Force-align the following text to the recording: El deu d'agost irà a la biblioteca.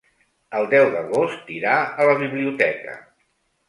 El 0.59 0.65
deu 0.71 0.89
d'agost 0.95 1.53
irà 1.59 1.77
a 1.85 2.11
la 2.13 2.19
biblioteca. 2.27 3.01